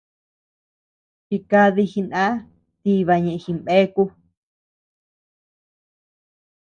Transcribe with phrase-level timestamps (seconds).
[1.27, 2.23] Jikadi jiná
[2.81, 4.03] tiba ñeʼe jinbeaku.